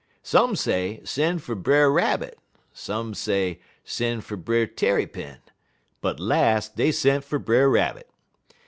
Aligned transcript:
"Some 0.23 0.55
say 0.55 0.99
sen' 1.03 1.37
fer 1.37 1.53
Brer 1.53 1.91
Rabbit, 1.91 2.39
some 2.73 3.13
say 3.13 3.59
sen' 3.83 4.21
fer 4.21 4.35
Brer 4.35 4.65
Tarrypin; 4.65 5.37
but 6.01 6.19
las' 6.19 6.69
dey 6.69 6.91
sent 6.91 7.23
fer 7.23 7.37
Brer 7.37 7.69
Rabbit. 7.69 8.09